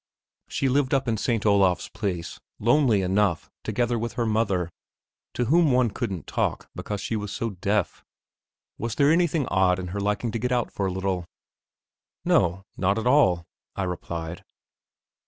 She 0.47 0.67
lived 0.67 0.95
up 0.95 1.07
in 1.07 1.17
St. 1.17 1.45
Olav's 1.45 1.87
Place, 1.89 2.39
lonely 2.57 3.03
enough, 3.03 3.51
together 3.63 3.99
with 3.99 4.13
her 4.13 4.25
mother, 4.25 4.71
to 5.35 5.45
whom 5.45 5.71
one 5.71 5.91
couldn't 5.91 6.25
talk 6.25 6.67
because 6.73 6.99
she 6.99 7.15
was 7.15 7.31
so 7.31 7.51
deaf. 7.51 8.03
Was 8.79 8.95
there 8.95 9.11
anything 9.11 9.45
odd 9.49 9.77
in 9.77 9.89
her 9.89 9.99
liking 9.99 10.31
to 10.31 10.39
get 10.39 10.51
out 10.51 10.71
for 10.71 10.87
a 10.87 10.91
little? 10.91 11.25
"No, 12.25 12.63
not 12.75 12.97
at 12.97 13.05
all," 13.05 13.45
I 13.75 13.83
replied. 13.83 14.43